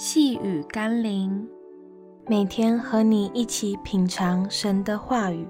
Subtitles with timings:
[0.00, 1.44] 细雨甘霖，
[2.28, 5.44] 每天和你一起品尝神的话语，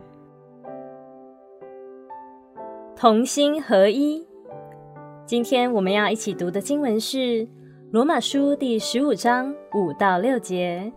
[2.97, 4.27] 同心合一。
[5.27, 7.19] 今天我们要一起读的经文是
[7.91, 10.91] 《罗马书》第十五章五到六节。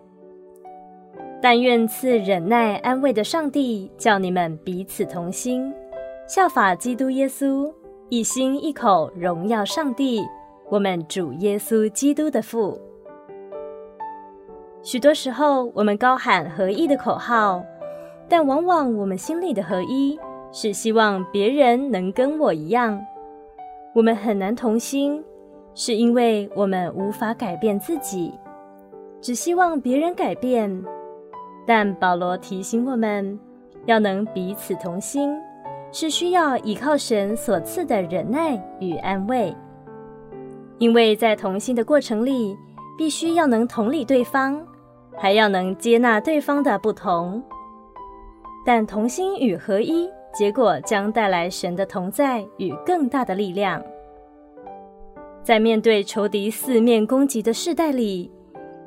[1.41, 5.73] 但愿赐忍耐安慰的上帝，叫你们彼此同心，
[6.25, 7.69] 效法基督耶稣，
[8.07, 10.21] 一心一口荣耀上帝，
[10.69, 12.79] 我们主耶稣基督的父。
[14.83, 17.63] 许多时候，我们高喊合一的口号，
[18.27, 20.19] 但往往我们心里的合一
[20.51, 22.99] 是希望别人能跟我一样。
[23.93, 25.23] 我们很难同心，
[25.75, 28.33] 是因为我们无法改变自己，
[29.21, 30.83] 只希望别人改变。
[31.67, 33.39] 但保罗提醒我们，
[33.85, 35.31] 要能彼此同心，
[35.91, 39.55] 是需要依靠神所赐的忍耐与安慰，
[40.79, 42.57] 因为在同心的过程里，
[42.97, 44.59] 必须要能同理对方。
[45.21, 47.43] 还要能接纳对方的不同，
[48.65, 53.79] 但同心与合一，结果将带来神的同在与更大的力量。
[55.43, 58.31] 在面对仇敌四面攻击的世代里，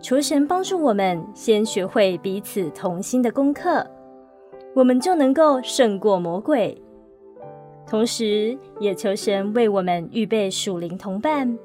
[0.00, 3.86] 求神帮助我们先学会彼此同心的功课，
[4.74, 6.76] 我们就能够胜过魔鬼。
[7.86, 11.56] 同时，也求神为我们预备属灵同伴，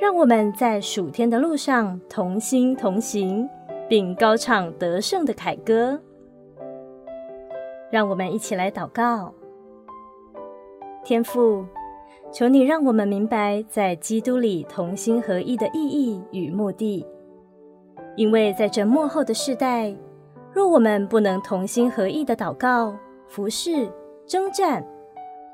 [0.00, 3.48] 让我们在属天的路上同心同行。
[3.88, 5.98] 并高唱得胜的凯歌，
[7.90, 9.32] 让我们一起来祷告。
[11.02, 11.64] 天父，
[12.30, 17.06] 求你让我们明白在基督里同心合意的意义与目的，
[18.14, 19.96] 因为在这末后的世代，
[20.52, 22.94] 若我们不能同心合意的祷告、
[23.26, 23.88] 服侍、
[24.26, 24.86] 征战，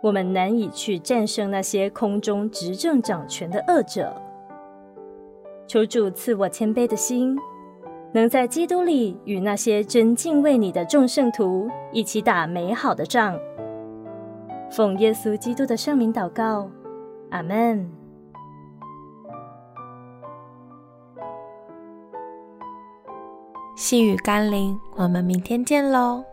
[0.03, 4.13] 我们难以去战胜那些空中执政掌权的恶者。
[5.69, 7.39] 求主赐我谦卑的心。
[8.15, 13.37] 能在基督里与那些真敬畏你的众圣徒一起打美好的仗。
[14.71, 16.71] 奉耶稣基督的圣名祷告，
[17.31, 17.91] 阿门。
[23.75, 26.25] 细雨甘霖，我们明天见喽。